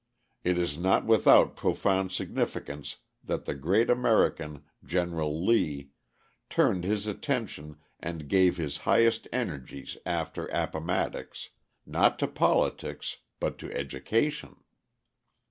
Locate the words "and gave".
7.99-8.57